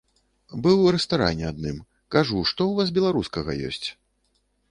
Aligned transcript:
Быў 0.67 0.77
у 0.85 0.93
рэстаране 0.95 1.45
адным, 1.51 1.77
кажу, 2.17 2.39
што 2.53 2.61
ў 2.67 2.73
вас 2.81 2.87
беларускага 2.97 3.51
ёсць? 3.71 3.87